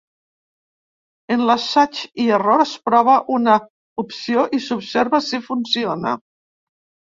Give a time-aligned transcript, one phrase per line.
[1.35, 3.61] En l'assaig i error es prova una
[4.07, 6.19] opció i s'observa si funciona.